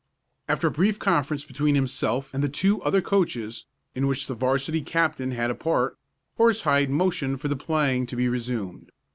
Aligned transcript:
After 0.49 0.65
a 0.65 0.71
brief 0.71 0.97
conference 0.97 1.45
between 1.45 1.75
himself 1.75 2.33
and 2.33 2.43
the 2.43 2.79
other 2.81 3.01
two 3.01 3.05
coaches, 3.07 3.67
in 3.93 4.07
which 4.07 4.25
the 4.25 4.33
'varsity 4.33 4.81
captain 4.81 5.29
had 5.29 5.51
a 5.51 5.53
part, 5.53 5.95
Horsehide 6.37 6.89
motioned 6.89 7.39
for 7.39 7.49
the 7.49 7.55
playing 7.55 8.07
to 8.07 8.15
be 8.15 8.27
resumed. 8.27 8.91